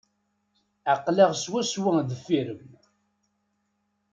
[0.93, 2.71] Aql-aɣ swaswa deffir-m.